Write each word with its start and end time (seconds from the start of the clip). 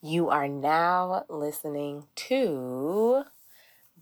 You 0.00 0.28
are 0.28 0.46
now 0.46 1.24
listening 1.28 2.04
to 2.14 3.24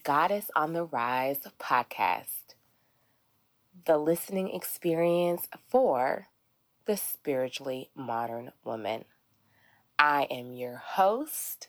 Goddess 0.05 0.51
on 0.55 0.75
the 0.75 0.85
Rise 0.85 1.39
podcast, 1.59 2.55
the 3.87 3.97
listening 3.97 4.55
experience 4.55 5.49
for 5.71 6.27
the 6.85 6.99
spiritually 6.99 7.89
modern 7.95 8.53
woman. 8.63 9.07
I 9.99 10.25
am 10.25 10.53
your 10.53 10.77
host, 10.77 11.69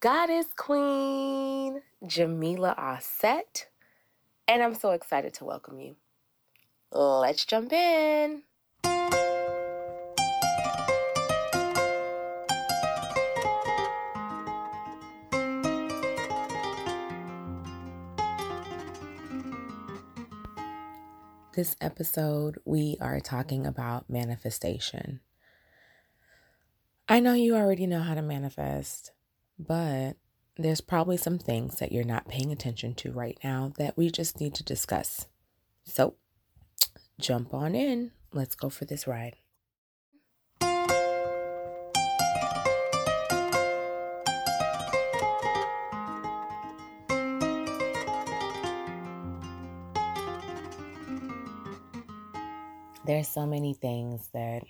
Goddess 0.00 0.48
Queen 0.54 1.80
Jamila 2.06 2.74
Offset, 2.76 3.68
and 4.46 4.62
I'm 4.62 4.74
so 4.74 4.90
excited 4.90 5.32
to 5.34 5.46
welcome 5.46 5.80
you. 5.80 5.96
Let's 6.92 7.46
jump 7.46 7.72
in. 7.72 8.42
This 21.54 21.76
episode, 21.80 22.58
we 22.64 22.96
are 23.00 23.20
talking 23.20 23.64
about 23.64 24.10
manifestation. 24.10 25.20
I 27.08 27.20
know 27.20 27.34
you 27.34 27.54
already 27.54 27.86
know 27.86 28.00
how 28.00 28.14
to 28.14 28.22
manifest, 28.22 29.12
but 29.56 30.16
there's 30.56 30.80
probably 30.80 31.16
some 31.16 31.38
things 31.38 31.78
that 31.78 31.92
you're 31.92 32.02
not 32.02 32.26
paying 32.26 32.50
attention 32.50 32.94
to 32.94 33.12
right 33.12 33.38
now 33.44 33.72
that 33.78 33.96
we 33.96 34.10
just 34.10 34.40
need 34.40 34.56
to 34.56 34.64
discuss. 34.64 35.28
So, 35.84 36.16
jump 37.20 37.54
on 37.54 37.76
in. 37.76 38.10
Let's 38.32 38.56
go 38.56 38.68
for 38.68 38.84
this 38.84 39.06
ride. 39.06 39.36
There's 53.06 53.28
so 53.28 53.44
many 53.44 53.74
things 53.74 54.28
that 54.32 54.62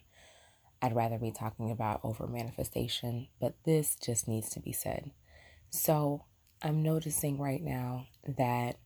I'd 0.82 0.96
rather 0.96 1.18
be 1.18 1.30
talking 1.30 1.70
about 1.70 2.00
over 2.02 2.26
manifestation, 2.26 3.28
but 3.40 3.54
this 3.64 3.96
just 3.96 4.26
needs 4.26 4.50
to 4.50 4.60
be 4.60 4.72
said. 4.72 5.12
So, 5.70 6.24
I'm 6.60 6.82
noticing 6.82 7.38
right 7.38 7.62
now 7.62 8.08
that 8.26 8.76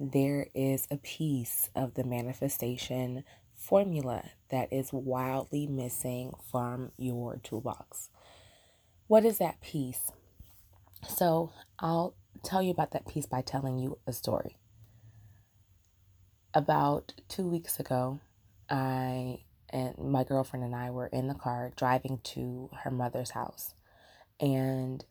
there 0.00 0.48
is 0.54 0.86
a 0.90 0.96
piece 0.96 1.68
of 1.74 1.94
the 1.94 2.04
manifestation 2.04 3.24
formula 3.54 4.30
that 4.50 4.72
is 4.72 4.92
wildly 4.92 5.66
missing 5.66 6.32
from 6.50 6.92
your 6.96 7.36
toolbox. 7.36 8.08
What 9.06 9.26
is 9.26 9.36
that 9.36 9.60
piece? 9.60 10.12
So, 11.06 11.52
I'll 11.78 12.14
tell 12.42 12.62
you 12.62 12.70
about 12.70 12.92
that 12.92 13.06
piece 13.06 13.26
by 13.26 13.42
telling 13.42 13.78
you 13.78 13.98
a 14.06 14.14
story. 14.14 14.56
About 16.54 17.12
two 17.28 17.46
weeks 17.46 17.78
ago, 17.78 18.20
I 18.68 19.44
and 19.70 19.98
my 19.98 20.24
girlfriend 20.24 20.64
and 20.64 20.74
I 20.74 20.90
were 20.90 21.08
in 21.08 21.26
the 21.26 21.34
car 21.34 21.72
driving 21.76 22.20
to 22.22 22.70
her 22.82 22.90
mother's 22.90 23.30
house. 23.30 23.74
And 24.40 25.04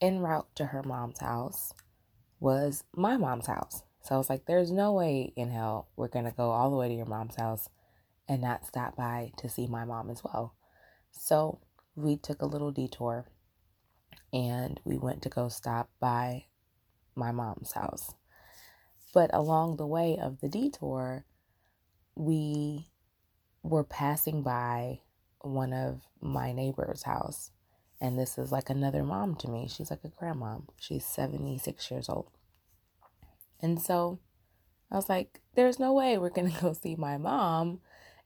en 0.00 0.18
route 0.20 0.48
to 0.56 0.66
her 0.66 0.82
mom's 0.82 1.20
house 1.20 1.72
was 2.40 2.82
my 2.94 3.16
mom's 3.16 3.46
house. 3.46 3.82
So 4.02 4.16
I 4.16 4.18
was 4.18 4.28
like, 4.28 4.46
there's 4.46 4.72
no 4.72 4.92
way 4.92 5.32
in 5.36 5.50
hell 5.50 5.88
we're 5.94 6.08
going 6.08 6.24
to 6.24 6.32
go 6.32 6.50
all 6.50 6.70
the 6.70 6.76
way 6.76 6.88
to 6.88 6.94
your 6.94 7.06
mom's 7.06 7.36
house 7.36 7.68
and 8.28 8.42
not 8.42 8.66
stop 8.66 8.96
by 8.96 9.30
to 9.38 9.48
see 9.48 9.68
my 9.68 9.84
mom 9.84 10.10
as 10.10 10.24
well. 10.24 10.56
So 11.12 11.60
we 11.94 12.16
took 12.16 12.42
a 12.42 12.46
little 12.46 12.72
detour 12.72 13.28
and 14.32 14.80
we 14.84 14.98
went 14.98 15.22
to 15.22 15.28
go 15.28 15.48
stop 15.48 15.90
by 16.00 16.46
my 17.14 17.30
mom's 17.30 17.72
house. 17.72 18.12
But 19.14 19.30
along 19.32 19.76
the 19.76 19.86
way 19.86 20.18
of 20.20 20.40
the 20.40 20.48
detour, 20.48 21.26
we 22.14 22.88
were 23.62 23.84
passing 23.84 24.42
by 24.42 25.00
one 25.40 25.72
of 25.72 26.00
my 26.20 26.52
neighbor's 26.52 27.02
house. 27.02 27.50
And 28.00 28.18
this 28.18 28.36
is 28.36 28.50
like 28.50 28.70
another 28.70 29.04
mom 29.04 29.36
to 29.36 29.48
me. 29.48 29.68
She's 29.68 29.90
like 29.90 30.04
a 30.04 30.08
grandma. 30.08 30.58
She's 30.78 31.04
76 31.04 31.90
years 31.90 32.08
old. 32.08 32.30
And 33.60 33.80
so 33.80 34.18
I 34.90 34.96
was 34.96 35.08
like, 35.08 35.40
there's 35.54 35.78
no 35.78 35.92
way 35.92 36.18
we're 36.18 36.30
going 36.30 36.50
to 36.52 36.60
go 36.60 36.72
see 36.72 36.96
my 36.96 37.16
mom 37.16 37.80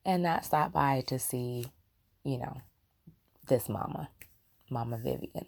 and 0.04 0.22
not 0.22 0.44
stop 0.44 0.72
by 0.72 1.02
to 1.08 1.18
see, 1.18 1.66
you 2.24 2.38
know, 2.38 2.60
this 3.48 3.68
mama, 3.68 4.08
Mama 4.70 4.98
Vivian. 4.98 5.46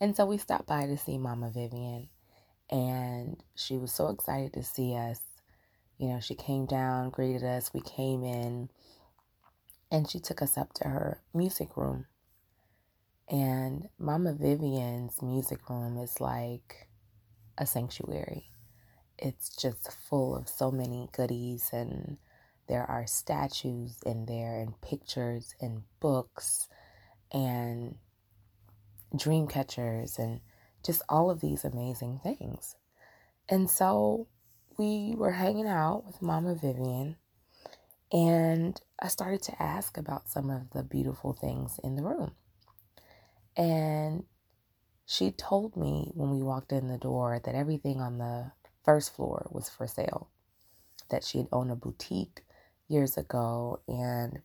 And 0.00 0.14
so 0.14 0.26
we 0.26 0.38
stopped 0.38 0.66
by 0.66 0.86
to 0.86 0.96
see 0.96 1.18
Mama 1.18 1.50
Vivian. 1.50 2.08
And 2.70 3.42
she 3.54 3.76
was 3.76 3.92
so 3.92 4.08
excited 4.08 4.52
to 4.54 4.62
see 4.62 4.94
us 4.94 5.20
you 5.98 6.08
know, 6.08 6.20
she 6.20 6.34
came 6.34 6.66
down, 6.66 7.10
greeted 7.10 7.42
us. 7.42 7.72
We 7.72 7.80
came 7.80 8.22
in, 8.22 8.68
and 9.90 10.08
she 10.08 10.18
took 10.20 10.42
us 10.42 10.58
up 10.58 10.72
to 10.74 10.88
her 10.88 11.22
music 11.32 11.76
room. 11.76 12.06
And 13.28 13.88
Mama 13.98 14.34
Vivian's 14.34 15.20
music 15.22 15.68
room 15.68 15.98
is 15.98 16.20
like 16.20 16.88
a 17.58 17.66
sanctuary. 17.66 18.50
It's 19.18 19.48
just 19.56 19.90
full 20.08 20.36
of 20.36 20.48
so 20.48 20.70
many 20.70 21.08
goodies, 21.12 21.70
and 21.72 22.18
there 22.68 22.84
are 22.84 23.06
statues 23.06 24.02
in 24.04 24.26
there, 24.26 24.60
and 24.60 24.80
pictures, 24.82 25.54
and 25.60 25.82
books, 26.00 26.68
and 27.32 27.96
dream 29.16 29.46
catchers, 29.46 30.18
and 30.18 30.40
just 30.84 31.02
all 31.08 31.30
of 31.30 31.40
these 31.40 31.64
amazing 31.64 32.20
things. 32.22 32.76
And 33.48 33.70
so 33.70 34.28
we 34.78 35.14
were 35.16 35.32
hanging 35.32 35.66
out 35.66 36.04
with 36.06 36.22
Mama 36.22 36.54
Vivian, 36.54 37.16
and 38.12 38.80
I 39.00 39.08
started 39.08 39.42
to 39.42 39.62
ask 39.62 39.96
about 39.96 40.28
some 40.28 40.50
of 40.50 40.70
the 40.70 40.82
beautiful 40.82 41.32
things 41.32 41.80
in 41.82 41.96
the 41.96 42.02
room. 42.02 42.32
And 43.56 44.24
she 45.06 45.30
told 45.30 45.76
me 45.76 46.10
when 46.14 46.30
we 46.30 46.42
walked 46.42 46.72
in 46.72 46.88
the 46.88 46.98
door 46.98 47.40
that 47.44 47.54
everything 47.54 48.00
on 48.00 48.18
the 48.18 48.52
first 48.84 49.14
floor 49.14 49.48
was 49.50 49.68
for 49.68 49.86
sale, 49.86 50.30
that 51.10 51.24
she 51.24 51.38
had 51.38 51.48
owned 51.52 51.70
a 51.70 51.76
boutique 51.76 52.42
years 52.88 53.16
ago 53.16 53.80
and 53.88 54.40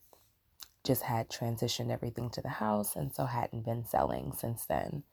just 0.83 1.03
had 1.03 1.29
transitioned 1.29 1.91
everything 1.91 2.29
to 2.31 2.41
the 2.41 2.49
house 2.49 2.95
and 2.95 3.13
so 3.13 3.25
hadn't 3.25 3.65
been 3.65 3.85
selling 3.85 4.33
since 4.33 4.65
then. 4.65 5.03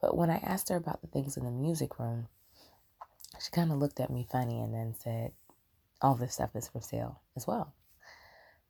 But 0.00 0.16
when 0.16 0.30
I 0.30 0.36
asked 0.36 0.68
her 0.68 0.76
about 0.76 1.00
the 1.00 1.08
things 1.08 1.36
in 1.36 1.44
the 1.44 1.50
music 1.50 1.98
room, 1.98 2.28
she 3.42 3.50
kind 3.50 3.72
of 3.72 3.78
looked 3.78 4.00
at 4.00 4.10
me 4.10 4.26
funny 4.30 4.60
and 4.60 4.72
then 4.74 4.94
said, 4.98 5.32
All 6.00 6.14
this 6.14 6.34
stuff 6.34 6.54
is 6.54 6.68
for 6.68 6.80
sale 6.80 7.20
as 7.36 7.46
well. 7.46 7.74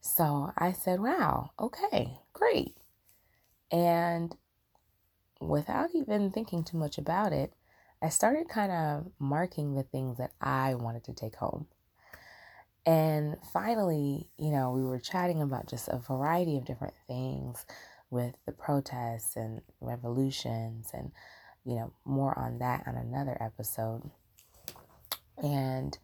So 0.00 0.52
I 0.56 0.72
said, 0.72 1.00
Wow, 1.00 1.50
okay, 1.58 2.18
great. 2.32 2.76
And 3.70 4.34
without 5.40 5.90
even 5.94 6.30
thinking 6.30 6.64
too 6.64 6.76
much 6.76 6.98
about 6.98 7.32
it, 7.32 7.52
I 8.02 8.08
started 8.10 8.48
kind 8.48 8.72
of 8.72 9.10
marking 9.18 9.74
the 9.74 9.82
things 9.82 10.18
that 10.18 10.32
I 10.40 10.74
wanted 10.74 11.04
to 11.04 11.14
take 11.14 11.36
home. 11.36 11.66
And 12.84 13.36
finally, 13.52 14.28
you 14.38 14.50
know, 14.50 14.70
we 14.70 14.84
were 14.84 15.00
chatting 15.00 15.42
about 15.42 15.66
just 15.66 15.88
a 15.88 15.98
variety 15.98 16.56
of 16.56 16.64
different 16.64 16.94
things 17.08 17.66
with 18.10 18.34
the 18.46 18.52
protests 18.52 19.34
and 19.34 19.60
revolutions 19.80 20.90
and, 20.94 21.10
you 21.64 21.74
know, 21.74 21.92
more 22.04 22.38
on 22.38 22.58
that 22.60 22.84
on 22.86 22.94
another 22.94 23.36
episode. 23.40 24.08
And 25.42 25.96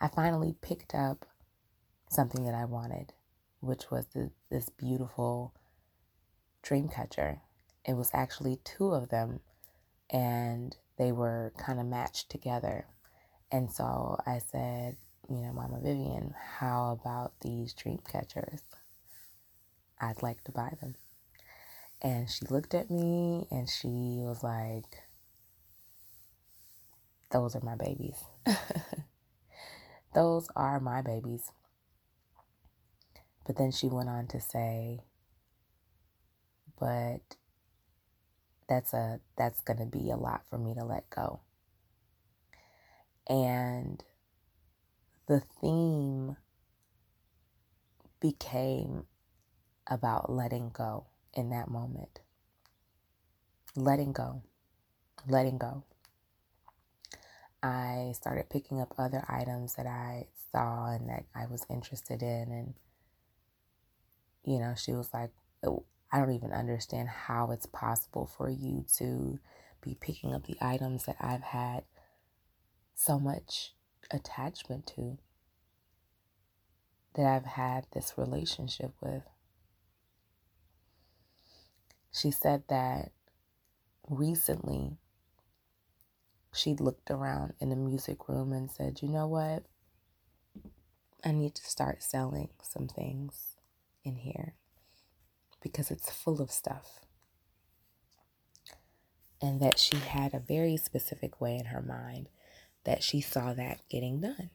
I 0.00 0.08
finally 0.08 0.54
picked 0.60 0.94
up 0.94 1.26
something 2.10 2.44
that 2.44 2.54
I 2.54 2.64
wanted, 2.64 3.12
which 3.60 3.90
was 3.90 4.06
the, 4.08 4.30
this 4.50 4.68
beautiful 4.70 5.54
dream 6.62 6.88
catcher. 6.88 7.40
It 7.84 7.94
was 7.94 8.10
actually 8.12 8.60
two 8.64 8.92
of 8.92 9.08
them, 9.08 9.40
and 10.10 10.76
they 10.98 11.12
were 11.12 11.52
kind 11.58 11.78
of 11.80 11.86
matched 11.86 12.30
together. 12.30 12.86
And 13.50 13.70
so 13.70 14.18
I 14.26 14.38
said, 14.38 14.96
you 15.28 15.36
know, 15.36 15.52
Mama 15.52 15.80
Vivian, 15.82 16.34
how 16.58 16.98
about 17.00 17.32
these 17.40 17.74
dream 17.74 18.00
catchers? 18.10 18.62
I'd 20.00 20.22
like 20.22 20.44
to 20.44 20.52
buy 20.52 20.74
them. 20.80 20.94
And 22.00 22.30
she 22.30 22.46
looked 22.46 22.74
at 22.74 22.90
me 22.90 23.46
and 23.50 23.68
she 23.68 23.88
was 24.22 24.42
like, 24.42 25.02
those 27.30 27.56
are 27.56 27.60
my 27.60 27.74
babies. 27.74 28.16
Those 30.14 30.48
are 30.56 30.80
my 30.80 31.02
babies. 31.02 31.50
But 33.46 33.56
then 33.56 33.70
she 33.72 33.88
went 33.88 34.08
on 34.08 34.26
to 34.28 34.40
say, 34.40 35.00
but 36.78 37.36
that's 38.68 38.92
a 38.92 39.20
that's 39.36 39.60
going 39.62 39.78
to 39.78 39.86
be 39.86 40.10
a 40.10 40.16
lot 40.16 40.42
for 40.48 40.58
me 40.58 40.74
to 40.74 40.84
let 40.84 41.08
go. 41.10 41.40
And 43.28 44.02
the 45.26 45.40
theme 45.60 46.36
became 48.20 49.06
about 49.86 50.30
letting 50.30 50.70
go 50.70 51.06
in 51.34 51.50
that 51.50 51.68
moment. 51.68 52.20
letting 53.76 54.12
go, 54.12 54.42
letting 55.26 55.58
go. 55.58 55.84
I 57.62 58.12
started 58.14 58.50
picking 58.50 58.80
up 58.80 58.94
other 58.98 59.24
items 59.28 59.74
that 59.74 59.86
I 59.86 60.26
saw 60.52 60.92
and 60.92 61.08
that 61.08 61.24
I 61.34 61.46
was 61.46 61.66
interested 61.68 62.22
in. 62.22 62.52
And, 62.52 62.74
you 64.44 64.58
know, 64.58 64.74
she 64.76 64.92
was 64.92 65.12
like, 65.12 65.30
oh, 65.64 65.84
I 66.12 66.18
don't 66.18 66.32
even 66.32 66.52
understand 66.52 67.08
how 67.08 67.50
it's 67.50 67.66
possible 67.66 68.26
for 68.26 68.48
you 68.48 68.84
to 68.96 69.38
be 69.82 69.96
picking 70.00 70.34
up 70.34 70.46
the 70.46 70.56
items 70.60 71.04
that 71.06 71.16
I've 71.20 71.42
had 71.42 71.84
so 72.94 73.18
much 73.18 73.74
attachment 74.10 74.86
to, 74.96 75.18
that 77.14 77.26
I've 77.26 77.44
had 77.44 77.86
this 77.92 78.14
relationship 78.16 78.92
with. 79.00 79.22
She 82.12 82.30
said 82.30 82.62
that 82.68 83.12
recently 84.08 84.96
she 86.52 86.74
looked 86.74 87.10
around 87.10 87.54
in 87.60 87.70
the 87.70 87.76
music 87.76 88.28
room 88.28 88.52
and 88.52 88.70
said, 88.70 89.00
You 89.02 89.08
know 89.08 89.26
what? 89.26 89.64
I 91.24 91.32
need 91.32 91.54
to 91.56 91.64
start 91.64 92.02
selling 92.02 92.50
some 92.62 92.88
things 92.88 93.56
in 94.04 94.16
here 94.16 94.54
because 95.62 95.90
it's 95.90 96.10
full 96.10 96.40
of 96.40 96.50
stuff. 96.50 97.00
And 99.40 99.60
that 99.60 99.78
she 99.78 99.96
had 99.96 100.34
a 100.34 100.40
very 100.40 100.76
specific 100.76 101.40
way 101.40 101.56
in 101.56 101.66
her 101.66 101.82
mind 101.82 102.28
that 102.84 103.02
she 103.02 103.20
saw 103.20 103.52
that 103.54 103.80
getting 103.88 104.20
done. 104.20 104.50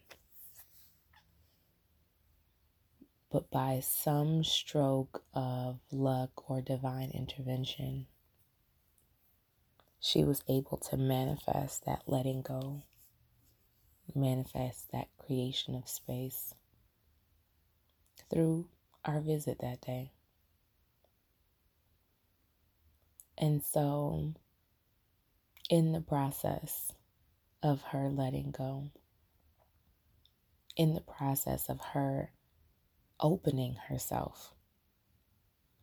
But 3.31 3.49
by 3.49 3.79
some 3.81 4.43
stroke 4.43 5.23
of 5.33 5.79
luck 5.91 6.49
or 6.49 6.61
divine 6.61 7.11
intervention, 7.11 8.07
she 10.05 10.21
was 10.21 10.43
able 10.49 10.75
to 10.75 10.97
manifest 10.97 11.85
that 11.85 12.01
letting 12.07 12.41
go, 12.41 12.83
manifest 14.13 14.91
that 14.91 15.07
creation 15.17 15.75
of 15.75 15.87
space 15.87 16.53
through 18.29 18.67
our 19.05 19.21
visit 19.21 19.59
that 19.61 19.79
day. 19.79 20.11
And 23.37 23.63
so, 23.63 24.33
in 25.69 25.93
the 25.93 26.01
process 26.01 26.91
of 27.63 27.81
her 27.83 28.09
letting 28.09 28.51
go, 28.51 28.89
in 30.75 30.95
the 30.95 31.01
process 31.01 31.69
of 31.69 31.79
her 31.93 32.33
opening 33.21 33.75
herself 33.87 34.53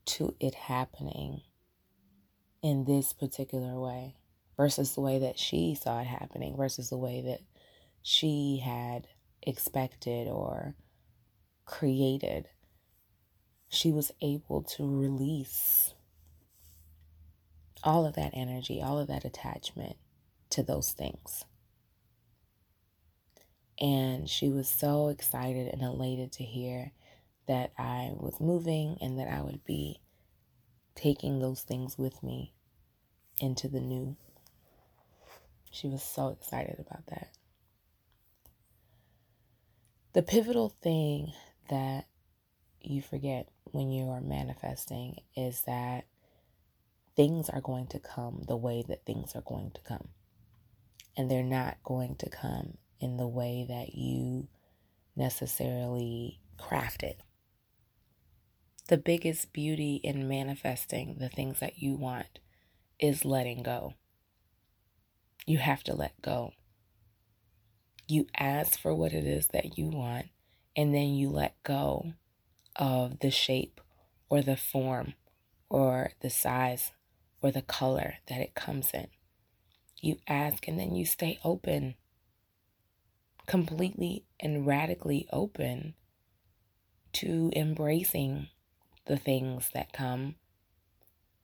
to 0.04 0.34
it 0.38 0.54
happening 0.54 1.40
in 2.62 2.84
this 2.84 3.12
particular 3.12 3.78
way 3.80 4.16
versus 4.56 4.94
the 4.94 5.00
way 5.00 5.18
that 5.18 5.38
she 5.38 5.74
saw 5.74 6.00
it 6.00 6.06
happening 6.06 6.56
versus 6.56 6.90
the 6.90 6.98
way 6.98 7.22
that 7.22 7.40
she 8.02 8.60
had 8.64 9.06
expected 9.42 10.28
or 10.28 10.74
created, 11.64 12.48
she 13.68 13.90
was 13.90 14.12
able 14.20 14.62
to 14.62 14.86
release 14.86 15.94
all 17.82 18.04
of 18.04 18.14
that 18.14 18.32
energy, 18.34 18.82
all 18.82 18.98
of 18.98 19.08
that 19.08 19.24
attachment 19.24 19.96
to 20.50 20.62
those 20.62 20.92
things. 20.92 21.44
And 23.78 24.28
she 24.28 24.50
was 24.50 24.68
so 24.68 25.08
excited 25.08 25.68
and 25.72 25.80
elated 25.80 26.32
to 26.32 26.44
hear 26.44 26.92
that 27.46 27.72
I 27.78 28.10
was 28.12 28.38
moving 28.40 28.98
and 29.00 29.18
that 29.18 29.28
I 29.28 29.40
would 29.40 29.64
be 29.64 30.00
taking 30.94 31.38
those 31.38 31.62
things 31.62 31.96
with 31.98 32.22
me 32.22 32.52
into 33.38 33.68
the 33.68 33.80
new. 33.80 34.16
She 35.70 35.88
was 35.88 36.02
so 36.02 36.28
excited 36.28 36.78
about 36.78 37.06
that. 37.06 37.28
The 40.12 40.22
pivotal 40.22 40.70
thing 40.82 41.32
that 41.68 42.06
you 42.80 43.00
forget 43.00 43.48
when 43.64 43.90
you 43.90 44.10
are 44.10 44.20
manifesting 44.20 45.16
is 45.36 45.62
that 45.62 46.04
things 47.14 47.48
are 47.48 47.60
going 47.60 47.86
to 47.88 47.98
come 47.98 48.42
the 48.48 48.56
way 48.56 48.84
that 48.88 49.04
things 49.04 49.34
are 49.34 49.42
going 49.42 49.70
to 49.72 49.80
come. 49.82 50.08
And 51.16 51.30
they're 51.30 51.42
not 51.42 51.78
going 51.84 52.16
to 52.16 52.30
come 52.30 52.78
in 52.98 53.16
the 53.16 53.28
way 53.28 53.66
that 53.68 53.94
you 53.94 54.48
necessarily 55.16 56.40
crafted 56.58 57.16
the 58.90 58.98
biggest 58.98 59.52
beauty 59.52 60.00
in 60.02 60.26
manifesting 60.26 61.14
the 61.20 61.28
things 61.28 61.60
that 61.60 61.78
you 61.80 61.94
want 61.94 62.40
is 62.98 63.24
letting 63.24 63.62
go. 63.62 63.94
You 65.46 65.58
have 65.58 65.84
to 65.84 65.94
let 65.94 66.20
go. 66.20 66.50
You 68.08 68.26
ask 68.36 68.76
for 68.80 68.92
what 68.92 69.12
it 69.12 69.24
is 69.24 69.46
that 69.52 69.78
you 69.78 69.86
want, 69.86 70.26
and 70.74 70.92
then 70.92 71.14
you 71.14 71.30
let 71.30 71.62
go 71.62 72.14
of 72.74 73.20
the 73.20 73.30
shape 73.30 73.80
or 74.28 74.42
the 74.42 74.56
form 74.56 75.14
or 75.68 76.10
the 76.20 76.30
size 76.30 76.90
or 77.40 77.52
the 77.52 77.62
color 77.62 78.14
that 78.26 78.40
it 78.40 78.56
comes 78.56 78.90
in. 78.92 79.06
You 80.00 80.16
ask 80.26 80.66
and 80.66 80.80
then 80.80 80.96
you 80.96 81.06
stay 81.06 81.38
open, 81.44 81.94
completely 83.46 84.24
and 84.40 84.66
radically 84.66 85.28
open 85.32 85.94
to 87.12 87.52
embracing 87.54 88.48
the 89.10 89.16
things 89.16 89.70
that 89.74 89.92
come. 89.92 90.36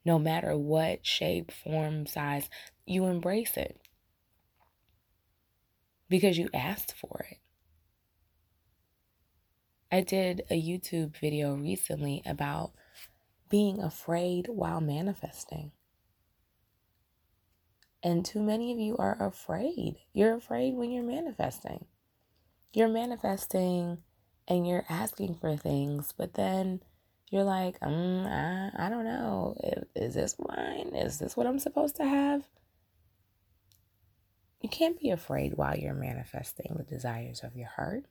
No 0.04 0.20
matter 0.20 0.56
what 0.56 1.04
shape, 1.04 1.50
form, 1.50 2.06
size, 2.06 2.48
you 2.86 3.06
embrace 3.06 3.56
it 3.56 3.80
because 6.08 6.38
you 6.38 6.48
asked 6.54 6.94
for 6.96 7.26
it. 7.28 7.38
I 9.90 10.00
did 10.02 10.44
a 10.48 10.62
YouTube 10.62 11.16
video 11.18 11.56
recently 11.56 12.22
about 12.24 12.70
being 13.50 13.80
afraid 13.80 14.46
while 14.48 14.80
manifesting. 14.80 15.72
And 18.00 18.24
too 18.24 18.42
many 18.42 18.72
of 18.72 18.78
you 18.78 18.96
are 18.96 19.20
afraid. 19.20 19.96
You're 20.12 20.36
afraid 20.36 20.74
when 20.74 20.92
you're 20.92 21.02
manifesting. 21.02 21.86
You're 22.72 22.86
manifesting 22.86 23.98
and 24.46 24.68
you're 24.68 24.86
asking 24.88 25.38
for 25.40 25.56
things, 25.56 26.14
but 26.16 26.34
then 26.34 26.82
you're 27.30 27.44
like, 27.44 27.76
um, 27.82 28.26
I, 28.26 28.70
I 28.76 28.88
don't 28.88 29.04
know. 29.04 29.56
Is 29.94 30.14
this 30.14 30.36
mine? 30.38 30.94
Is 30.94 31.18
this 31.18 31.36
what 31.36 31.46
I'm 31.46 31.58
supposed 31.58 31.96
to 31.96 32.04
have? 32.04 32.44
You 34.60 34.68
can't 34.68 34.98
be 34.98 35.10
afraid 35.10 35.54
while 35.54 35.76
you're 35.76 35.94
manifesting 35.94 36.74
the 36.76 36.84
desires 36.84 37.40
of 37.42 37.56
your 37.56 37.68
heart. 37.68 38.04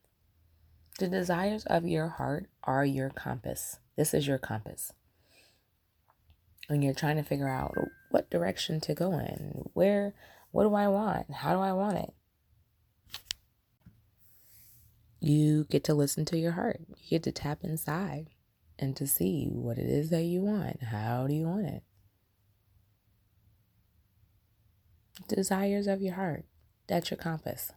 The 1.00 1.08
desires 1.08 1.66
of 1.66 1.86
your 1.86 2.10
heart 2.10 2.48
are 2.64 2.86
your 2.86 3.10
compass. 3.10 3.80
This 3.96 4.14
is 4.14 4.28
your 4.28 4.38
compass. 4.38 4.92
When 6.68 6.82
you're 6.82 6.94
trying 6.94 7.18
to 7.18 7.24
figure 7.24 7.50
out 7.50 7.74
what 8.12 8.30
direction 8.30 8.80
to 8.82 8.94
go 8.94 9.14
in, 9.14 9.70
where, 9.74 10.14
what 10.52 10.64
do 10.64 10.74
I 10.74 10.88
want? 10.88 11.32
How 11.32 11.54
do 11.54 11.60
I 11.60 11.74
want 11.74 11.98
it? 11.98 12.14
You 15.20 15.66
get 15.66 15.84
to 15.86 15.94
listen 15.94 16.26
to 16.26 16.38
your 16.38 16.54
heart. 16.54 16.82
You 16.90 17.10
get 17.10 17.24
to 17.24 17.32
tap 17.32 17.60
inside 17.64 18.30
and 18.78 18.96
to 18.98 19.08
see 19.08 19.48
what 19.52 19.78
it 19.78 19.88
is 19.88 20.10
that 20.10 20.24
you 20.24 20.42
want. 20.42 20.84
How 20.84 21.28
do 21.28 21.34
you 21.34 21.48
want 21.48 21.68
it? 21.68 21.84
Desires 25.28 25.88
of 25.88 26.02
your 26.02 26.16
heart. 26.16 26.46
That's 26.88 27.10
your 27.10 27.18
compass. 27.18 27.72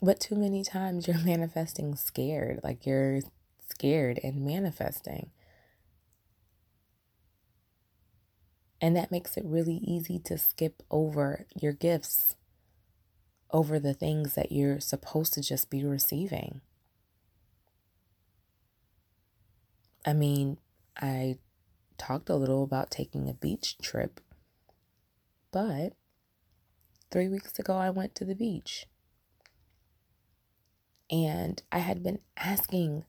But 0.00 0.20
too 0.20 0.34
many 0.34 0.64
times 0.64 1.06
you're 1.06 1.18
manifesting 1.24 1.94
scared, 1.96 2.60
like 2.62 2.86
you're 2.86 3.20
scared 3.68 4.20
and 4.22 4.44
manifesting. 4.44 5.30
And 8.80 8.94
that 8.94 9.10
makes 9.10 9.36
it 9.36 9.44
really 9.44 9.76
easy 9.76 10.18
to 10.20 10.36
skip 10.36 10.82
over 10.90 11.46
your 11.60 11.72
gifts, 11.72 12.36
over 13.50 13.78
the 13.78 13.94
things 13.94 14.34
that 14.34 14.52
you're 14.52 14.80
supposed 14.80 15.32
to 15.34 15.42
just 15.42 15.70
be 15.70 15.82
receiving. 15.82 16.60
I 20.06 20.12
mean, 20.12 20.58
I 20.96 21.38
talked 21.98 22.30
a 22.30 22.36
little 22.36 22.62
about 22.62 22.90
taking 22.92 23.28
a 23.28 23.34
beach 23.34 23.76
trip, 23.78 24.20
but 25.50 25.94
three 27.10 27.28
weeks 27.28 27.58
ago 27.58 27.74
I 27.74 27.90
went 27.90 28.14
to 28.14 28.24
the 28.24 28.36
beach. 28.36 28.86
And 31.10 31.60
I 31.72 31.78
had 31.78 32.02
been 32.02 32.20
asking 32.36 33.04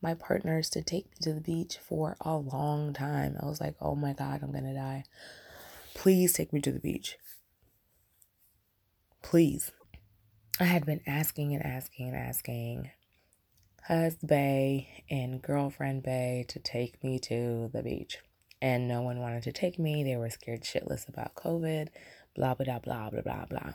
my 0.00 0.14
partners 0.14 0.70
to 0.70 0.82
take 0.82 1.06
me 1.06 1.16
to 1.22 1.32
the 1.32 1.40
beach 1.40 1.76
for 1.78 2.16
a 2.20 2.36
long 2.36 2.92
time. 2.92 3.36
I 3.40 3.46
was 3.46 3.60
like, 3.60 3.74
oh 3.80 3.96
my 3.96 4.12
God, 4.12 4.40
I'm 4.42 4.52
going 4.52 4.64
to 4.64 4.74
die. 4.74 5.04
Please 5.94 6.32
take 6.32 6.52
me 6.52 6.60
to 6.60 6.72
the 6.72 6.78
beach. 6.78 7.16
Please. 9.22 9.72
I 10.60 10.64
had 10.64 10.86
been 10.86 11.00
asking 11.06 11.54
and 11.54 11.64
asking 11.64 12.08
and 12.08 12.16
asking 12.16 12.90
husband 13.82 14.28
Bay 14.28 15.04
and 15.10 15.40
girlfriend 15.42 16.02
Bay 16.02 16.44
to 16.48 16.58
take 16.58 17.02
me 17.02 17.18
to 17.20 17.70
the 17.72 17.82
beach. 17.82 18.18
and 18.60 18.88
no 18.88 19.02
one 19.02 19.20
wanted 19.20 19.42
to 19.44 19.52
take 19.52 19.78
me. 19.78 20.02
They 20.02 20.16
were 20.16 20.30
scared 20.30 20.62
shitless 20.62 21.08
about 21.08 21.34
COVID, 21.34 21.88
blah, 22.34 22.54
blah, 22.54 22.78
blah, 22.80 23.10
blah, 23.10 23.22
blah, 23.22 23.44
blah. 23.46 23.72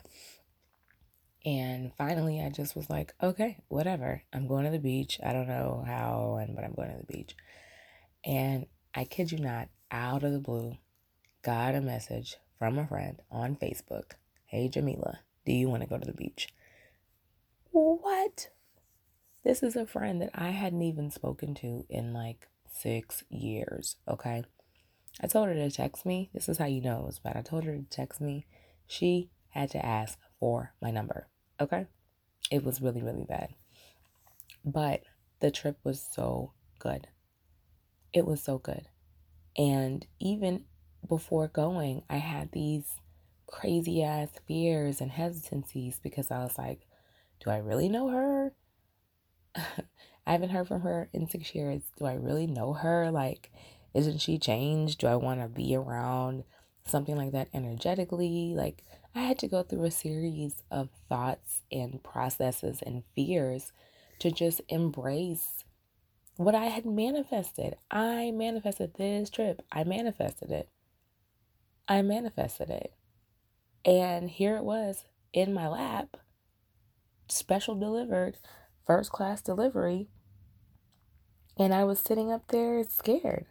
And 1.45 1.91
finally, 1.97 2.41
I 2.41 2.49
just 2.49 2.75
was 2.75 2.89
like, 2.89 3.13
okay, 3.21 3.57
whatever. 3.67 4.23
I'm 4.31 4.47
going 4.47 4.65
to 4.65 4.71
the 4.71 4.79
beach. 4.79 5.19
I 5.25 5.33
don't 5.33 5.47
know 5.47 5.83
how, 5.85 6.37
and 6.41 6.55
but 6.55 6.63
I'm 6.63 6.73
going 6.73 6.91
to 6.91 7.05
the 7.05 7.13
beach. 7.13 7.35
And 8.25 8.65
I 8.95 9.03
kid 9.05 9.31
you 9.31 9.39
not, 9.39 9.69
out 9.91 10.23
of 10.23 10.31
the 10.31 10.39
blue, 10.39 10.77
got 11.43 11.75
a 11.75 11.81
message 11.81 12.37
from 12.57 12.77
a 12.79 12.87
friend 12.87 13.21
on 13.29 13.55
Facebook. 13.57 14.11
Hey, 14.45 14.69
Jamila, 14.69 15.19
do 15.45 15.51
you 15.51 15.69
want 15.69 15.83
to 15.83 15.89
go 15.89 15.97
to 15.97 16.05
the 16.05 16.13
beach? 16.13 16.47
What? 17.71 18.49
This 19.43 19.61
is 19.61 19.75
a 19.75 19.85
friend 19.85 20.21
that 20.21 20.31
I 20.33 20.51
hadn't 20.51 20.83
even 20.83 21.11
spoken 21.11 21.53
to 21.55 21.85
in 21.89 22.13
like 22.13 22.47
six 22.71 23.23
years, 23.29 23.97
okay? 24.07 24.43
I 25.21 25.27
told 25.27 25.49
her 25.49 25.53
to 25.53 25.69
text 25.69 26.05
me. 26.05 26.29
This 26.33 26.47
is 26.47 26.57
how 26.57 26.65
you 26.65 26.81
know 26.81 27.01
it 27.01 27.05
was 27.05 27.19
bad. 27.19 27.35
I 27.35 27.41
told 27.41 27.65
her 27.65 27.75
to 27.75 27.83
text 27.89 28.21
me. 28.21 28.45
She 28.87 29.29
had 29.49 29.69
to 29.71 29.85
ask 29.85 30.17
for 30.39 30.73
my 30.81 30.91
number, 30.91 31.27
okay? 31.59 31.87
It 32.49 32.63
was 32.63 32.81
really, 32.81 33.01
really 33.01 33.25
bad. 33.27 33.49
But 34.63 35.03
the 35.41 35.51
trip 35.51 35.77
was 35.83 36.07
so 36.09 36.53
good. 36.79 37.07
It 38.13 38.25
was 38.25 38.41
so 38.41 38.59
good. 38.59 38.87
And 39.57 40.05
even 40.19 40.63
before 41.07 41.49
going, 41.49 42.03
I 42.09 42.17
had 42.17 42.51
these 42.53 42.85
crazy 43.45 44.03
ass 44.03 44.29
fears 44.47 45.01
and 45.01 45.11
hesitancies 45.11 45.99
because 46.01 46.31
I 46.31 46.39
was 46.39 46.57
like, 46.57 46.87
do 47.43 47.49
I 47.49 47.57
really 47.57 47.89
know 47.89 48.07
her? 48.07 48.53
I 50.25 50.31
haven't 50.31 50.49
heard 50.49 50.67
from 50.67 50.81
her 50.81 51.09
in 51.13 51.29
six 51.29 51.53
years. 51.53 51.81
Do 51.97 52.05
I 52.05 52.13
really 52.13 52.47
know 52.47 52.73
her? 52.73 53.11
Like, 53.11 53.51
isn't 53.93 54.21
she 54.21 54.37
changed? 54.37 54.99
Do 54.99 55.07
I 55.07 55.15
want 55.15 55.41
to 55.41 55.47
be 55.47 55.75
around 55.75 56.43
something 56.85 57.15
like 57.15 57.31
that 57.33 57.49
energetically? 57.53 58.53
Like, 58.55 58.83
I 59.15 59.21
had 59.21 59.37
to 59.39 59.47
go 59.47 59.63
through 59.63 59.83
a 59.83 59.91
series 59.91 60.63
of 60.71 60.89
thoughts 61.09 61.61
and 61.71 62.01
processes 62.03 62.81
and 62.85 63.03
fears 63.15 63.71
to 64.19 64.31
just 64.31 64.61
embrace 64.69 65.63
what 66.37 66.55
I 66.55 66.65
had 66.65 66.85
manifested. 66.85 67.75
I 67.91 68.31
manifested 68.31 68.95
this 68.95 69.29
trip. 69.29 69.61
I 69.71 69.83
manifested 69.83 70.49
it. 70.49 70.69
I 71.87 72.01
manifested 72.01 72.69
it. 72.69 72.93
And 73.85 74.29
here 74.29 74.55
it 74.55 74.63
was 74.63 75.03
in 75.33 75.53
my 75.53 75.67
lap, 75.67 76.17
special 77.27 77.75
delivered 77.75 78.37
first 78.85 79.11
class 79.11 79.41
delivery. 79.41 80.09
And 81.57 81.73
I 81.73 81.83
was 81.83 81.99
sitting 81.99 82.31
up 82.31 82.47
there 82.47 82.83
scared. 82.83 83.45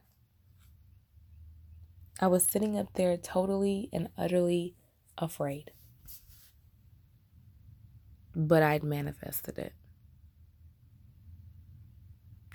I 2.21 2.27
was 2.27 2.45
sitting 2.45 2.79
up 2.79 2.89
there 2.95 3.17
totally 3.17 3.89
and 3.93 4.09
utterly 4.17 4.75
afraid. 5.19 5.73
But 8.35 8.63
I'd 8.63 8.83
manifested 8.83 9.59
it. 9.59 9.73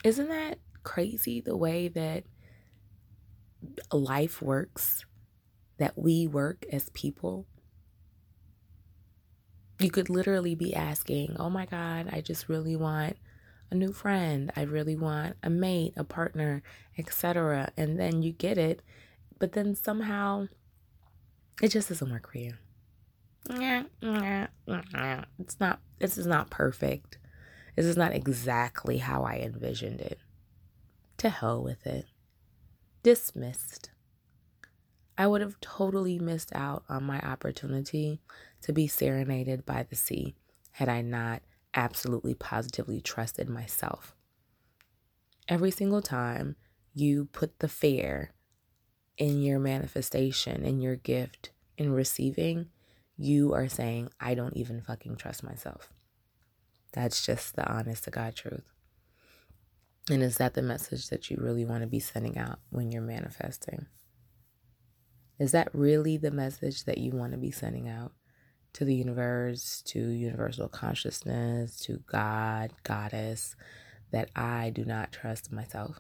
Isn't 0.04 0.30
that 0.30 0.60
crazy 0.84 1.42
the 1.42 1.58
way 1.58 1.88
that 1.90 2.24
life 3.92 4.42
works? 4.42 5.06
That 5.78 5.98
we 5.98 6.28
work 6.28 6.66
as 6.72 6.90
people? 6.90 7.46
You 9.80 9.92
could 9.92 10.10
literally 10.10 10.56
be 10.56 10.74
asking, 10.74 11.36
Oh 11.40 11.50
my 11.50 11.66
God, 11.66 12.10
I 12.12 12.22
just 12.22 12.50
really 12.50 12.76
want 12.76 13.18
a 13.70 13.76
new 13.76 13.92
friend. 13.92 14.52
I 14.56 14.62
really 14.62 14.96
want 14.96 15.36
a 15.44 15.50
mate, 15.50 15.94
a 15.96 16.04
partner, 16.04 16.64
etc. 16.98 17.72
And 17.78 18.00
then 18.00 18.22
you 18.24 18.32
get 18.32 18.58
it, 18.58 18.82
but 19.40 19.52
then 19.52 19.76
somehow 19.76 20.48
it 21.62 21.70
just 21.70 21.90
doesn't 21.90 22.12
work 22.12 22.32
for 22.32 22.38
you. 22.38 22.54
It's 25.40 25.60
not 25.60 25.80
this 26.00 26.18
is 26.18 26.28
not 26.28 26.50
perfect. 26.50 27.18
This 27.76 27.86
is 27.86 27.98
not 27.98 28.14
exactly 28.14 28.98
how 28.98 29.24
I 29.24 29.36
envisioned 29.38 30.02
it. 30.02 30.20
To 31.18 31.30
hell 31.30 31.64
with 31.64 31.86
it. 31.86 32.06
Dismissed. 33.04 33.92
I 35.18 35.26
would 35.28 35.42
have 35.42 35.60
totally 35.62 36.20
missed 36.20 36.52
out 36.54 36.84
on 36.88 37.04
my 37.04 37.20
opportunity 37.22 38.22
to 38.62 38.72
be 38.72 38.88
serenaded 38.88 39.66
by 39.66 39.84
the 39.84 39.96
sea 39.96 40.36
had 40.72 40.90
I 40.90 41.02
not 41.02 41.42
absolutely 41.74 42.36
positively 42.36 43.02
trusted 43.02 43.50
myself. 43.50 44.16
Every 45.48 45.72
single 45.72 46.02
time 46.02 46.56
you 46.94 47.26
put 47.32 47.60
the 47.60 47.68
fear 47.68 48.34
in 49.18 49.42
your 49.42 49.60
manifestation, 49.60 50.64
in 50.64 50.82
your 50.82 50.96
gift, 50.96 51.52
in 51.78 51.94
receiving, 51.94 52.68
you 53.18 53.54
are 53.54 53.68
saying, 53.68 54.10
I 54.20 54.36
don't 54.36 54.56
even 54.56 54.82
fucking 54.82 55.16
trust 55.16 55.44
myself. 55.44 55.92
That's 56.94 57.26
just 57.26 57.56
the 57.56 57.68
honest 57.68 58.04
to 58.04 58.12
God 58.12 58.36
truth. 58.36 58.66
And 60.10 60.22
is 60.22 60.38
that 60.38 60.54
the 60.54 60.62
message 60.62 61.10
that 61.10 61.30
you 61.30 61.38
really 61.40 61.66
want 61.66 61.82
to 61.82 61.88
be 61.88 62.00
sending 62.00 62.38
out 62.38 62.60
when 62.70 62.92
you're 62.92 63.02
manifesting? 63.02 63.88
Is 65.40 65.52
that 65.52 65.70
really 65.74 66.18
the 66.18 66.32
message 66.32 66.86
that 66.86 66.98
you 66.98 67.12
want 67.12 67.34
to 67.34 67.38
be 67.38 67.52
sending 67.52 67.88
out 67.88 68.12
to 68.74 68.86
the 68.86 68.96
universe, 68.96 69.84
to 69.88 70.00
universal 70.00 70.68
consciousness, 70.68 71.80
to 71.82 72.00
God, 72.08 72.72
Goddess, 72.84 73.56
that 74.12 74.30
I 74.36 74.72
do 74.72 74.84
not 74.84 75.12
trust 75.12 75.52
myself? 75.52 76.00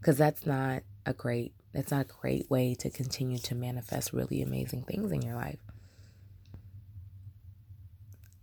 Because 0.00 0.18
that's 0.18 0.44
not 0.44 0.82
a 1.06 1.12
great 1.12 1.54
that's 1.72 1.90
not 1.90 2.02
a 2.02 2.20
great 2.20 2.48
way 2.48 2.74
to 2.76 2.88
continue 2.88 3.38
to 3.38 3.54
manifest 3.54 4.12
really 4.12 4.40
amazing 4.40 4.84
things 4.84 5.10
in 5.10 5.22
your 5.22 5.34
life. 5.34 5.58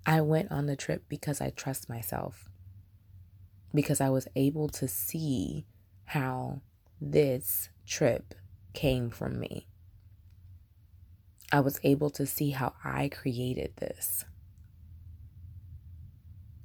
I 0.06 0.20
went 0.22 0.52
on 0.52 0.66
the 0.66 0.76
trip 0.76 1.04
because 1.08 1.40
I 1.40 1.52
trust 1.52 1.88
myself. 1.88 2.50
Because 3.74 4.02
I 4.02 4.10
was 4.10 4.28
able 4.36 4.68
to 4.70 4.88
see 4.88 5.66
how 6.06 6.62
this 7.00 7.70
trip 7.86 8.36
came 8.74 9.10
from 9.10 9.40
me. 9.40 9.68
I 11.52 11.60
was 11.60 11.80
able 11.84 12.10
to 12.12 12.26
see 12.26 12.52
how 12.52 12.74
I 12.84 13.10
created 13.10 13.76
this. 13.78 14.26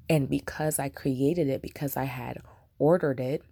And 0.08 0.28
because 0.28 0.78
I 0.78 0.88
created 0.88 1.48
it, 1.48 1.60
because 1.60 1.96
I 1.96 2.04
had 2.04 2.40
ordered 2.78 3.18
it, 3.18 3.42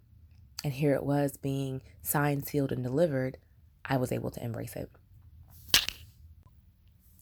and 0.63 0.73
here 0.73 0.95
it 0.95 1.05
was 1.05 1.37
being 1.37 1.83
signed, 2.03 2.47
sealed, 2.47 2.71
and 2.71 2.85
delivered, 2.85 3.39
I 3.85 3.97
was 3.97 4.13
able 4.13 4.31
to 4.31 4.43
embrace 4.43 4.77
it. 4.77 4.91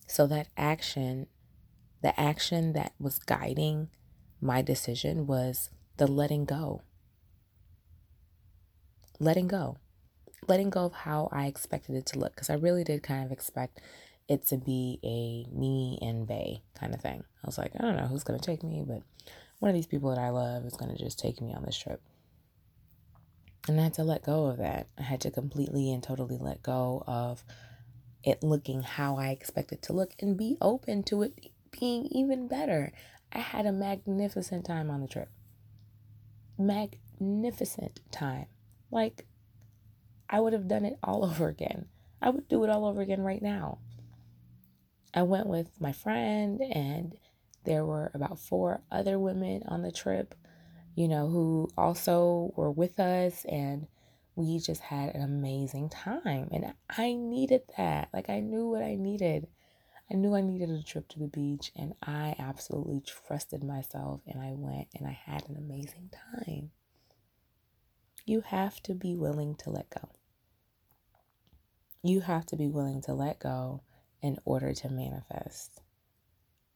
So 0.07 0.27
that 0.27 0.49
action, 0.59 1.27
the 2.03 2.19
action 2.21 2.75
that 2.75 2.93
was 3.01 3.19
guiding 3.19 3.89
my 4.41 4.61
decision 4.61 5.27
was 5.27 5.71
the 5.97 6.07
letting 6.07 6.45
go. 6.45 6.83
Letting 9.19 9.49
go 9.49 9.79
letting 10.49 10.71
go 10.71 10.85
of 10.87 10.93
how 10.93 11.29
I 11.33 11.47
expected 11.47 11.97
it 11.97 12.07
to 12.07 12.19
look 12.19 12.35
because 12.35 12.51
I 12.51 12.55
really 12.55 12.85
did 12.85 13.03
kind 13.03 13.25
of 13.25 13.33
expect 13.33 13.81
it 14.29 14.47
to 14.47 14.57
be 14.57 14.99
a 15.05 15.55
me 15.55 15.99
and 16.01 16.27
Bay 16.27 16.63
kind 16.75 16.95
of 16.95 17.01
thing. 17.01 17.25
I 17.43 17.47
was 17.47 17.59
like, 17.59 17.73
I 17.79 17.83
don't 17.83 17.97
know 17.97 18.07
who's 18.07 18.25
going 18.25 18.39
to 18.39 18.45
take 18.45 18.63
me, 18.63 18.85
but 18.87 19.03
one 19.59 19.69
of 19.69 19.75
these 19.75 19.87
people 19.87 20.11
that 20.11 20.19
I 20.19 20.31
love 20.31 20.65
is 20.65 20.77
going 20.77 20.91
to 20.95 21.03
just 21.03 21.19
take 21.19 21.41
me 21.41 21.53
on 21.55 21.65
this 21.65 21.77
trip. 21.77 22.01
And 23.69 23.79
I 23.79 23.85
had 23.85 23.95
to 23.95 24.05
let 24.05 24.25
go 24.25 24.47
of 24.47 24.59
that. 24.59 24.89
I 24.99 25.03
had 25.03 25.21
to 25.21 25.31
completely 25.31 25.93
and 25.93 26.03
totally 26.03 26.37
let 26.37 26.63
go 26.63 27.05
of 27.07 27.45
it 28.25 28.43
looking 28.43 28.83
how 28.83 29.17
I 29.17 29.29
expected 29.29 29.83
to 29.83 29.93
look 29.93 30.13
and 30.21 30.37
be 30.37 30.57
open 30.61 31.03
to 31.05 31.23
it 31.23 31.51
being 31.71 32.07
even 32.07 32.49
better. 32.49 32.93
I 33.33 33.39
had 33.39 33.67
a 33.67 33.73
magnificent 33.73 34.65
time 34.65 34.91
on 34.91 35.01
the 35.01 35.09
trip. 35.09 35.29
Magnificent 36.59 38.01
time. 38.11 38.47
Like 38.91 39.27
I 40.33 40.41
would 40.41 40.55
have 40.55 40.67
done 40.67 40.87
it 40.87 40.99
all 41.03 41.25
over 41.31 41.47
again. 41.47 41.87
I 42.21 42.31
would 42.31 42.49
do 42.49 42.65
it 42.65 42.71
all 42.71 42.87
over 42.87 43.03
again 43.03 43.23
right 43.23 43.43
now. 43.43 43.79
I 45.15 45.23
went 45.23 45.47
with 45.47 45.79
my 45.79 45.93
friend, 45.93 46.61
and 46.63 47.15
there 47.65 47.85
were 47.85 48.11
about 48.15 48.39
four 48.39 48.81
other 48.91 49.19
women 49.19 49.63
on 49.69 49.83
the 49.83 49.93
trip, 49.93 50.35
you 50.95 51.07
know, 51.07 51.29
who 51.29 51.69
also 51.77 52.53
were 52.57 52.71
with 52.71 52.99
us, 52.99 53.45
and 53.45 53.87
we 54.35 54.59
just 54.59 54.81
had 54.81 55.15
an 55.15 55.23
amazing 55.23 55.91
time. 55.91 56.49
And 56.51 56.73
I 56.89 57.13
needed 57.13 57.63
that. 57.77 58.09
Like, 58.15 58.31
I 58.31 58.41
knew 58.41 58.71
what 58.71 58.83
I 58.83 58.95
needed. 58.95 59.49
I 60.11 60.15
knew 60.15 60.35
I 60.35 60.41
needed 60.41 60.71
a 60.71 60.83
trip 60.83 61.09
to 61.09 61.19
the 61.19 61.29
beach, 61.29 61.73
and 61.77 61.93
I 62.03 62.35
absolutely 62.39 63.03
trusted 63.03 63.63
myself, 63.63 64.23
and 64.27 64.41
I 64.41 64.53
went 64.53 64.89
and 64.95 65.07
I 65.07 65.13
had 65.27 65.47
an 65.49 65.57
amazing 65.57 66.11
time. 66.35 66.71
You 68.25 68.41
have 68.41 68.83
to 68.85 68.95
be 68.95 69.15
willing 69.15 69.57
to 69.57 69.71
let 69.71 69.91
go. 69.91 70.09
You 72.03 72.21
have 72.21 72.47
to 72.47 72.57
be 72.57 72.69
willing 72.69 73.01
to 73.03 73.15
let 73.15 73.39
go 73.39 73.83
in 74.21 74.39
order 74.45 74.73
to 74.73 74.89
manifest. 74.89 75.81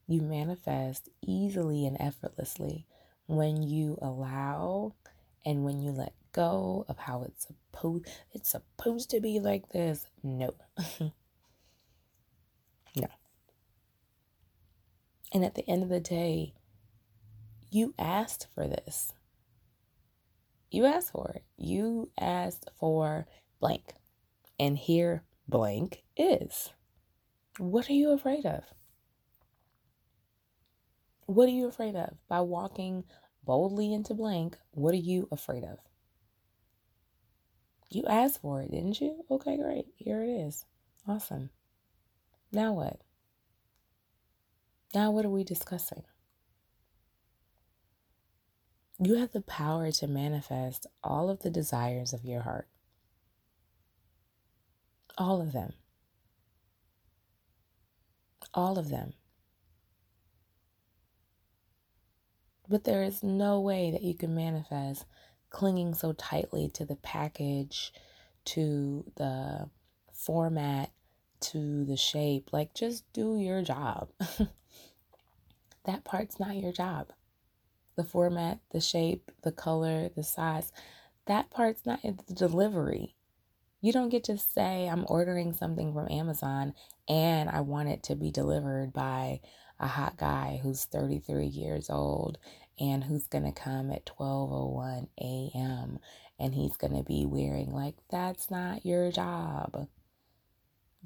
You 0.07 0.23
manifest 0.23 1.09
easily 1.21 1.85
and 1.85 1.97
effortlessly 2.01 2.87
when 3.27 3.63
you 3.63 3.99
allow 4.01 4.95
and 5.45 5.65
when 5.65 5.81
you 5.81 5.91
let 5.91 6.13
go 6.33 6.85
of 6.89 6.99
how 6.99 7.23
it's 7.23 7.47
supposed 7.47 8.07
it's 8.33 8.51
supposed 8.51 9.11
to 9.11 9.21
be 9.21 9.41
like 9.41 9.71
this. 9.71 10.07
No. 10.23 10.55
no. 12.97 13.09
And 15.33 15.45
at 15.45 15.57
the 15.57 15.69
end 15.69 15.83
of 15.83 15.89
the 15.89 16.01
day, 16.01 16.55
you 17.71 17.95
asked 17.99 18.47
for 18.55 18.69
this. 18.69 19.13
You 20.71 20.85
asked 20.85 21.13
for 21.13 21.33
it. 21.35 21.45
You 21.57 22.11
asked 22.19 22.71
for 22.79 23.27
blank. 23.61 23.95
And 24.59 24.79
here 24.79 25.25
blank 25.49 26.03
is. 26.17 26.71
What 27.59 27.89
are 27.89 27.95
you 27.95 28.13
afraid 28.13 28.47
of? 28.47 28.65
What 31.27 31.49
are 31.49 31.53
you 31.53 31.67
afraid 31.67 31.97
of? 31.97 32.15
By 32.29 32.41
walking 32.41 33.05
boldly 33.45 33.93
into 33.93 34.15
blank, 34.15 34.57
what 34.71 34.95
are 34.95 34.99
you 34.99 35.29
afraid 35.31 35.65
of? 35.65 35.79
You 37.91 38.05
asked 38.09 38.41
for 38.41 38.61
it, 38.63 38.71
didn't 38.71 39.01
you? 39.01 39.25
Okay, 39.31 39.57
great. 39.57 39.87
Here 39.97 40.23
it 40.23 40.29
is. 40.29 40.65
Awesome. 41.07 41.51
Now 42.53 42.73
what? 42.73 43.01
Now, 44.95 45.11
what 45.11 45.25
are 45.25 45.31
we 45.31 45.45
discussing? 45.45 46.05
You 48.99 49.17
have 49.17 49.33
the 49.33 49.43
power 49.43 49.93
to 49.93 50.07
manifest 50.07 50.87
all 51.05 51.29
of 51.29 51.41
the 51.41 51.51
desires 51.51 52.13
of 52.13 52.25
your 52.25 52.43
heart. 52.43 52.69
All 55.19 55.41
of 55.41 55.53
them. 55.53 55.73
All 58.55 58.79
of 58.79 58.91
them. 58.91 59.15
But 62.69 62.85
there 62.85 63.03
is 63.03 63.23
no 63.23 63.61
way 63.61 63.91
that 63.91 64.03
you 64.03 64.15
can 64.15 64.35
manifest 64.35 65.05
clinging 65.51 65.95
so 65.95 66.13
tightly 66.13 66.69
to 66.69 66.85
the 66.85 66.97
package, 66.97 67.93
to 68.45 69.05
the 69.17 69.71
format, 70.13 70.91
to 71.41 71.85
the 71.85 71.97
shape. 71.97 72.51
Like, 72.53 72.75
just 72.75 73.11
do 73.13 73.39
your 73.39 73.63
job. 73.63 74.11
that 75.85 76.05
part's 76.05 76.41
not 76.41 76.57
your 76.57 76.73
job. 76.73 77.13
The 77.97 78.05
format, 78.05 78.59
the 78.73 78.81
shape, 78.81 79.31
the 79.43 79.53
color, 79.53 80.11
the 80.15 80.23
size, 80.23 80.73
that 81.27 81.51
part's 81.51 81.87
not 81.87 82.03
the 82.03 82.35
delivery. 82.35 83.16
You 83.81 83.93
don't 83.93 84.09
get 84.09 84.25
to 84.25 84.39
say, 84.39 84.89
I'm 84.89 85.05
ordering 85.09 85.53
something 85.53 85.93
from 85.93 86.11
Amazon 86.11 86.75
and 87.09 87.49
I 87.49 87.61
want 87.61 87.89
it 87.89 88.03
to 88.05 88.17
be 88.17 88.31
delivered 88.31 88.93
by 88.93 89.41
a 89.79 89.87
hot 89.87 90.17
guy 90.17 90.61
who's 90.63 90.85
33 90.85 91.47
years 91.47 91.91
old 91.91 92.39
and 92.79 93.05
who's 93.05 93.27
going 93.27 93.45
to 93.45 93.53
come 93.53 93.91
at 93.91 94.07
12:01 94.07 95.09
a.m. 95.21 95.99
and 96.39 96.55
he's 96.55 96.77
going 96.77 96.95
to 96.95 97.03
be 97.03 97.25
wearing 97.27 97.73
like 97.73 97.95
that's 98.11 98.51
not 98.51 98.85
your 98.85 99.11
job. 99.11 99.89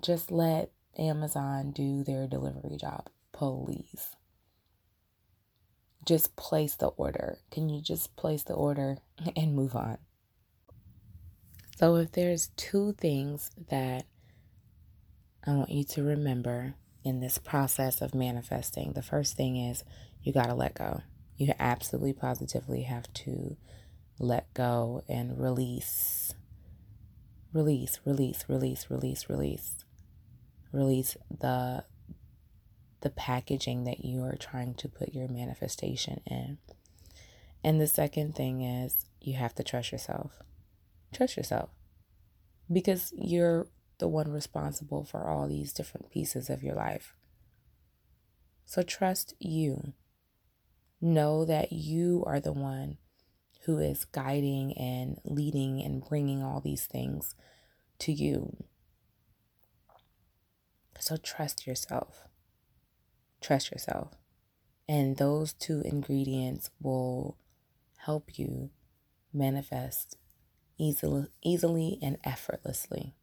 Just 0.00 0.30
let 0.30 0.70
Amazon 0.98 1.72
do 1.72 2.02
their 2.02 2.26
delivery 2.26 2.76
job, 2.76 3.08
please. 3.32 4.16
Just 6.06 6.34
place 6.36 6.74
the 6.76 6.88
order. 6.88 7.38
Can 7.50 7.68
you 7.68 7.82
just 7.82 8.16
place 8.16 8.42
the 8.42 8.54
order 8.54 8.98
and 9.36 9.54
move 9.54 9.76
on? 9.76 9.98
So 11.80 11.96
if 11.96 12.12
there's 12.12 12.48
two 12.58 12.92
things 12.92 13.50
that 13.70 14.04
I 15.46 15.52
want 15.52 15.70
you 15.70 15.82
to 15.84 16.02
remember 16.02 16.74
in 17.02 17.20
this 17.20 17.38
process 17.38 18.02
of 18.02 18.14
manifesting. 18.14 18.92
The 18.92 19.00
first 19.00 19.34
thing 19.34 19.56
is 19.56 19.82
you 20.22 20.30
got 20.30 20.48
to 20.48 20.54
let 20.54 20.74
go. 20.74 21.00
You 21.38 21.54
absolutely 21.58 22.12
positively 22.12 22.82
have 22.82 23.10
to 23.14 23.56
let 24.18 24.52
go 24.52 25.04
and 25.08 25.40
release. 25.40 26.34
Release, 27.54 27.98
release, 28.04 28.44
release, 28.46 28.90
release, 28.90 29.30
release. 29.30 29.76
Release 30.72 31.16
the 31.30 31.84
the 33.00 33.08
packaging 33.08 33.84
that 33.84 34.04
you 34.04 34.22
are 34.22 34.36
trying 34.36 34.74
to 34.74 34.86
put 34.86 35.14
your 35.14 35.28
manifestation 35.28 36.20
in. 36.26 36.58
And 37.64 37.80
the 37.80 37.86
second 37.86 38.34
thing 38.34 38.60
is 38.60 39.06
you 39.18 39.36
have 39.36 39.54
to 39.54 39.64
trust 39.64 39.92
yourself. 39.92 40.42
Trust 41.12 41.36
yourself. 41.36 41.70
Because 42.72 43.12
you're 43.16 43.66
the 43.98 44.08
one 44.08 44.30
responsible 44.30 45.04
for 45.04 45.28
all 45.28 45.48
these 45.48 45.72
different 45.72 46.10
pieces 46.10 46.48
of 46.48 46.62
your 46.62 46.74
life. 46.74 47.14
So 48.64 48.82
trust 48.82 49.34
you. 49.38 49.92
Know 51.00 51.44
that 51.44 51.72
you 51.72 52.22
are 52.26 52.40
the 52.40 52.52
one 52.52 52.98
who 53.64 53.78
is 53.78 54.04
guiding 54.04 54.76
and 54.76 55.18
leading 55.24 55.82
and 55.82 56.02
bringing 56.06 56.42
all 56.42 56.60
these 56.60 56.86
things 56.86 57.34
to 58.00 58.12
you. 58.12 58.64
So 60.98 61.16
trust 61.16 61.66
yourself. 61.66 62.28
Trust 63.40 63.70
yourself. 63.70 64.12
And 64.88 65.16
those 65.16 65.52
two 65.52 65.82
ingredients 65.84 66.70
will 66.80 67.38
help 67.98 68.38
you 68.38 68.70
manifest 69.32 70.16
easily, 70.80 71.26
easily 71.44 71.98
and 72.02 72.16
effortlessly. 72.24 73.14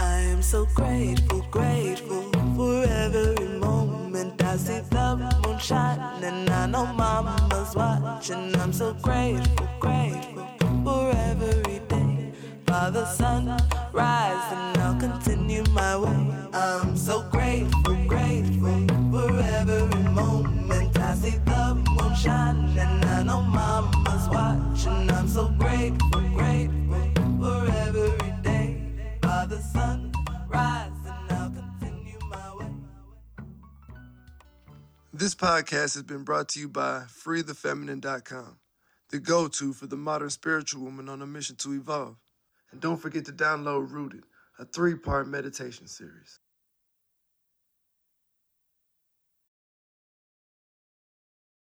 I'm 0.00 0.42
so 0.42 0.66
grateful, 0.74 1.46
grateful 1.50 2.30
for 2.56 2.84
every 2.84 3.48
moment. 3.58 4.42
I 4.42 4.56
see 4.56 4.80
the 4.90 5.40
moon 5.44 5.58
shining, 5.58 6.48
I 6.50 6.66
know 6.66 6.86
mama's 6.86 7.74
watching. 7.74 8.54
I'm 8.56 8.72
so 8.72 8.94
grateful, 8.94 9.68
grateful 9.80 10.48
for 10.84 11.10
every 11.10 11.63
day. 12.74 12.90
the 12.90 13.06
sun 13.06 13.46
rising, 13.92 14.82
I'll 14.82 14.98
continue 14.98 15.64
my 15.70 15.96
way. 15.96 16.48
I'm 16.52 16.96
so 16.96 17.22
grateful, 17.30 17.94
grateful 18.06 18.86
for 19.12 19.40
every 19.40 20.02
moment. 20.10 20.98
I 20.98 21.14
see 21.14 21.38
the 21.44 21.74
moon 21.74 22.14
shining, 22.14 22.78
and 22.78 23.04
I 23.04 23.22
know 23.22 23.42
mama's 23.42 24.28
watching. 24.28 25.10
I'm 25.10 25.28
so 25.28 25.48
grateful, 25.58 26.20
grateful 26.34 27.38
for 27.40 27.66
every 27.86 28.32
day. 28.42 28.80
Father, 29.22 29.60
sun 29.60 30.12
rise 30.48 30.90
and 31.06 31.32
I'll 31.32 31.50
continue 31.50 32.18
my 32.30 32.56
way. 32.56 32.66
this 35.12 35.34
podcast 35.34 35.94
has 35.94 36.02
been 36.02 36.24
brought 36.24 36.48
to 36.50 36.60
you 36.60 36.68
by 36.68 37.04
FreeTheFeminine.com, 37.08 38.58
the 39.10 39.18
go 39.18 39.48
to 39.48 39.72
for 39.72 39.86
the 39.86 39.96
modern 39.96 40.30
spiritual 40.30 40.82
woman 40.82 41.08
on 41.08 41.22
a 41.22 41.26
mission 41.26 41.56
to 41.56 41.72
evolve. 41.72 42.16
And 42.74 42.80
don't 42.80 42.96
forget 42.96 43.24
to 43.26 43.32
download 43.32 43.92
Rooted, 43.92 44.24
a 44.58 44.64
three 44.64 44.96
part 44.96 45.28
meditation 45.28 45.86
series. 45.86 46.40